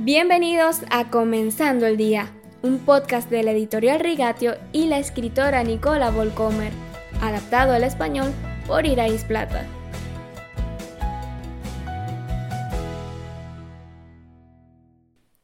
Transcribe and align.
Bienvenidos 0.00 0.82
a 0.90 1.10
Comenzando 1.10 1.84
el 1.84 1.96
Día, 1.96 2.32
un 2.62 2.78
podcast 2.78 3.28
de 3.30 3.42
la 3.42 3.50
editorial 3.50 3.98
Rigatio 3.98 4.54
y 4.72 4.86
la 4.86 5.00
escritora 5.00 5.64
Nicola 5.64 6.12
Volcomer, 6.12 6.72
adaptado 7.20 7.72
al 7.72 7.82
español 7.82 8.32
por 8.68 8.86
Irais 8.86 9.24
Plata. 9.24 9.66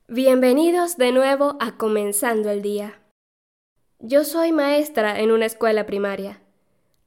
Bienvenidos 0.06 0.98
de 0.98 1.10
nuevo 1.10 1.56
a 1.58 1.76
Comenzando 1.76 2.48
el 2.48 2.62
Día. 2.62 3.00
Yo 3.98 4.22
soy 4.22 4.52
maestra 4.52 5.18
en 5.18 5.32
una 5.32 5.46
escuela 5.46 5.84
primaria. 5.84 6.40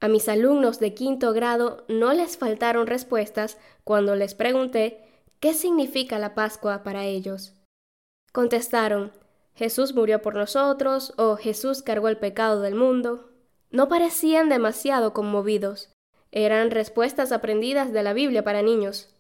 A 0.02 0.10
mis 0.10 0.28
alumnos 0.28 0.80
de 0.80 0.94
quinto 0.94 1.32
grado 1.32 1.86
no 1.88 2.12
les 2.12 2.38
faltaron 2.38 2.88
respuestas 2.88 3.58
cuando 3.86 4.18
les 4.18 4.36
pregunté 4.36 5.08
¿Qué 5.40 5.54
significa 5.54 6.18
la 6.18 6.34
Pascua 6.34 6.82
para 6.82 7.06
ellos? 7.06 7.54
Contestaron, 8.32 9.12
Jesús 9.54 9.94
murió 9.94 10.22
por 10.22 10.34
nosotros 10.34 11.14
o 11.18 11.36
Jesús 11.36 11.84
cargó 11.84 12.08
el 12.08 12.18
pecado 12.18 12.62
del 12.62 12.74
mundo. 12.74 13.30
No 13.70 13.88
parecían 13.88 14.50
demasiado 14.50 15.14
conmovidos. 15.14 15.90
Eran 16.32 16.72
respuestas 16.72 17.32
aprendidas 17.32 17.94
de 17.94 18.02
la 18.02 18.14
Biblia 18.14 18.44
para 18.44 18.64
niños. 18.64 19.16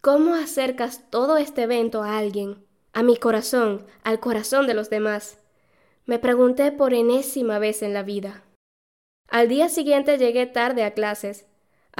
¿Cómo 0.00 0.34
acercas 0.34 1.10
todo 1.10 1.36
este 1.36 1.62
evento 1.62 2.02
a 2.02 2.16
alguien? 2.16 2.64
A 2.94 3.02
mi 3.02 3.18
corazón, 3.18 3.86
al 4.02 4.18
corazón 4.18 4.66
de 4.66 4.72
los 4.72 4.88
demás. 4.88 5.38
Me 6.06 6.18
pregunté 6.18 6.72
por 6.72 6.94
enésima 6.94 7.58
vez 7.58 7.82
en 7.82 7.92
la 7.92 8.02
vida. 8.02 8.44
Al 9.28 9.48
día 9.48 9.68
siguiente 9.68 10.16
llegué 10.16 10.46
tarde 10.46 10.84
a 10.84 10.94
clases 10.94 11.46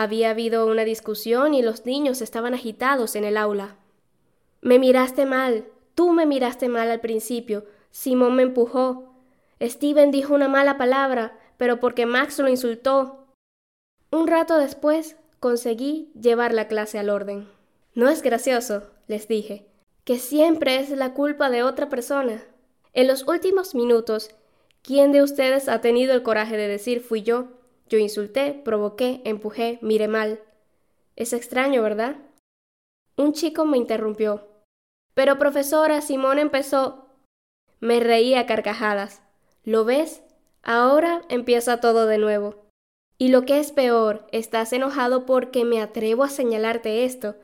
había 0.02 0.30
habido 0.30 0.66
una 0.66 0.84
discusión 0.84 1.52
y 1.52 1.60
los 1.60 1.84
niños 1.84 2.22
estaban 2.22 2.54
agitados 2.54 3.16
en 3.16 3.24
el 3.24 3.36
aula. 3.36 3.76
Me 4.62 4.78
miraste 4.78 5.26
mal, 5.26 5.66
tú 5.94 6.12
me 6.12 6.24
miraste 6.24 6.68
mal 6.68 6.90
al 6.90 7.00
principio, 7.00 7.66
Simón 7.90 8.36
me 8.36 8.42
empujó, 8.42 9.12
Steven 9.60 10.10
dijo 10.10 10.32
una 10.32 10.48
mala 10.48 10.78
palabra, 10.78 11.38
pero 11.58 11.80
porque 11.80 12.06
Max 12.06 12.38
lo 12.38 12.48
insultó. 12.48 13.26
Un 14.10 14.26
rato 14.26 14.56
después 14.56 15.16
conseguí 15.38 16.10
llevar 16.18 16.54
la 16.54 16.66
clase 16.66 16.98
al 16.98 17.10
orden. 17.10 17.46
No 17.94 18.08
es 18.08 18.22
gracioso, 18.22 18.84
les 19.06 19.28
dije, 19.28 19.66
que 20.04 20.18
siempre 20.18 20.78
es 20.78 20.88
la 20.88 21.12
culpa 21.12 21.50
de 21.50 21.62
otra 21.62 21.90
persona. 21.90 22.42
En 22.94 23.06
los 23.06 23.28
últimos 23.28 23.74
minutos, 23.74 24.30
¿quién 24.82 25.12
de 25.12 25.22
ustedes 25.22 25.68
ha 25.68 25.82
tenido 25.82 26.14
el 26.14 26.22
coraje 26.22 26.56
de 26.56 26.68
decir 26.68 27.02
fui 27.02 27.22
yo? 27.22 27.59
Yo 27.90 27.98
insulté, 27.98 28.54
provoqué, 28.54 29.20
empujé, 29.24 29.80
miré 29.82 30.06
mal. 30.06 30.40
Es 31.16 31.32
extraño, 31.32 31.82
¿verdad? 31.82 32.16
Un 33.16 33.32
chico 33.32 33.66
me 33.66 33.76
interrumpió. 33.76 34.46
Pero 35.12 35.38
profesora, 35.38 36.00
Simón 36.00 36.38
empezó. 36.38 37.08
Me 37.80 37.98
reí 37.98 38.34
a 38.34 38.46
carcajadas. 38.46 39.22
¿Lo 39.64 39.84
ves? 39.84 40.22
Ahora 40.62 41.22
empieza 41.28 41.80
todo 41.80 42.06
de 42.06 42.18
nuevo. 42.18 42.64
Y 43.18 43.28
lo 43.28 43.42
que 43.42 43.58
es 43.58 43.72
peor, 43.72 44.26
estás 44.30 44.72
enojado 44.72 45.26
porque 45.26 45.64
me 45.64 45.82
atrevo 45.82 46.22
a 46.22 46.28
señalarte 46.28 47.04
esto. 47.04 47.34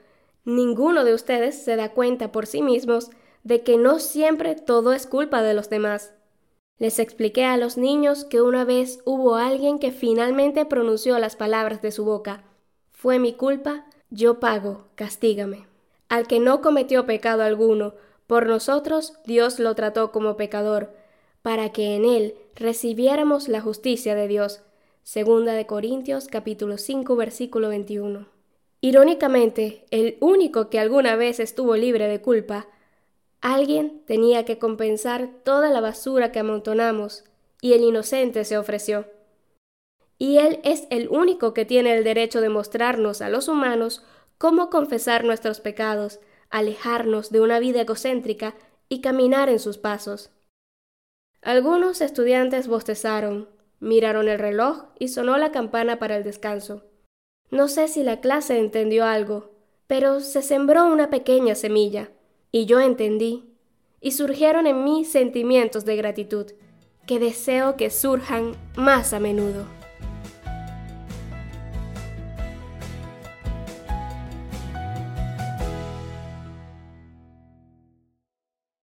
Ninguno 0.45 1.05
de 1.05 1.13
ustedes 1.13 1.61
se 1.61 1.75
da 1.75 1.91
cuenta 1.91 2.31
por 2.31 2.47
sí 2.47 2.63
mismos 2.63 3.11
de 3.43 3.63
que 3.63 3.79
no 3.79 3.99
siempre 3.99 4.55
todo 4.55 4.93
es 4.93 5.09
culpa 5.09 5.43
de 5.43 5.55
los 5.55 5.69
demás. 5.71 6.15
Les 6.79 6.99
expliqué 6.99 7.45
a 7.47 7.57
los 7.57 7.79
niños 7.79 8.25
que 8.25 8.43
una 8.43 8.65
vez 8.65 9.01
hubo 9.07 9.37
alguien 9.37 9.79
que 9.79 9.93
finalmente 9.93 10.67
pronunció 10.67 11.19
las 11.19 11.35
palabras 11.35 11.81
de 11.81 11.91
su 11.91 12.05
boca. 12.05 12.45
Fue 12.93 13.19
mi 13.19 13.33
culpa, 13.33 13.87
yo 14.11 14.41
pago, 14.41 14.89
castígame. 14.95 15.67
Al 16.11 16.27
que 16.27 16.39
no 16.39 16.61
cometió 16.61 17.07
pecado 17.07 17.43
alguno, 17.43 17.95
por 18.27 18.47
nosotros 18.47 19.15
Dios 19.25 19.59
lo 19.59 19.75
trató 19.75 20.13
como 20.13 20.37
pecador, 20.37 20.95
para 21.41 21.73
que 21.73 21.95
en 21.95 22.05
él 22.05 22.35
recibiéramos 22.55 23.49
la 23.49 23.63
justicia 23.63 24.15
de 24.15 24.29
Dios. 24.29 24.63
Segunda 25.03 25.55
de 25.55 25.67
Corintios 25.67 26.27
capítulo 26.29 26.77
5 26.77 27.17
versículo 27.17 27.71
21. 27.71 28.29
Irónicamente, 28.83 29.87
el 29.91 30.19
único 30.21 30.69
que 30.69 30.79
alguna 30.79 31.17
vez 31.17 31.41
estuvo 31.41 31.75
libre 31.77 32.07
de 32.07 32.21
culpa 32.21 32.67
Alguien 33.47 34.03
tenía 34.07 34.45
que 34.45 34.59
compensar 34.59 35.29
toda 35.45 35.71
la 35.71 35.81
basura 35.81 36.33
que 36.33 36.41
amontonamos, 36.41 37.23
y 37.61 37.75
el 37.75 37.85
inocente 37.85 38.45
se 38.45 38.59
ofreció. 38.59 39.07
Y 40.19 40.39
Él 40.39 40.59
es 40.65 40.89
el 40.91 41.09
único 41.11 41.55
que 41.55 41.65
tiene 41.65 41.97
el 41.97 42.03
derecho 42.03 42.41
de 42.41 42.49
mostrarnos 42.49 43.23
a 43.23 43.29
los 43.29 43.47
humanos 43.47 44.05
cómo 44.37 44.69
confesar 44.69 45.23
nuestros 45.23 45.61
pecados, 45.61 46.19
alejarnos 46.51 47.31
de 47.31 47.41
una 47.41 47.61
vida 47.61 47.83
egocéntrica 47.83 48.57
y 48.89 49.01
caminar 49.01 49.49
en 49.49 49.61
sus 49.61 49.79
pasos. 49.79 50.33
Algunos 51.41 52.01
estudiantes 52.01 52.67
bostezaron, 52.67 53.49
miraron 53.79 54.29
el 54.29 54.41
reloj 54.41 54.87
y 54.99 55.07
sonó 55.07 55.39
la 55.39 55.53
campana 55.53 56.01
para 56.01 56.17
el 56.17 56.25
descanso. 56.25 56.83
No 57.53 57.69
sé 57.69 57.87
si 57.87 58.03
la 58.03 58.21
clase 58.21 58.59
entendió 58.59 59.05
algo, 59.05 59.53
pero 59.87 60.19
se 60.19 60.43
sembró 60.43 60.87
una 60.87 61.11
pequeña 61.11 61.55
semilla. 61.55 62.11
Y 62.53 62.67
yo 62.67 62.81
entendí, 62.81 63.45
y 64.01 64.13
surgieron 64.13 64.67
en 64.67 64.85
mí 64.85 65.05
sentimientos 65.05 65.85
de 65.85 65.97
gratitud, 65.97 66.47
que 67.07 67.19
deseo 67.19 67.77
que 67.77 67.91
surjan 67.91 68.53
más 68.77 69.13
a 69.13 69.21
menudo. 69.21 69.76